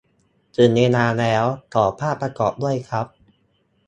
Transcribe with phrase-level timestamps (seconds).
[0.55, 1.43] ถึงเวลาแล้ว
[1.73, 3.07] ขอภาพประกอบด้วยครับ